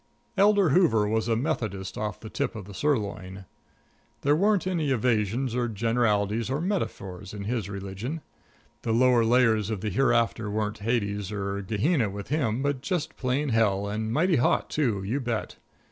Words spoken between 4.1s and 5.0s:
There weren't any